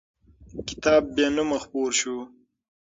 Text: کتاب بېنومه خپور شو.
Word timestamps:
کتاب 0.67 1.03
بېنومه 1.15 1.57
خپور 1.63 1.89
شو. 1.99 2.17